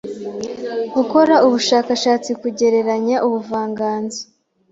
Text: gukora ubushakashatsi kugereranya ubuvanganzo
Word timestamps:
gukora 0.95 1.33
ubushakashatsi 1.45 2.29
kugereranya 2.41 3.17
ubuvanganzo 3.27 4.21